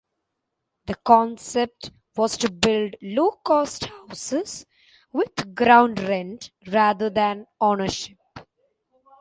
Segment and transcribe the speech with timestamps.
[0.87, 4.65] The concept was to build low-cost houses
[5.13, 8.17] with ground-rent rather than ownership.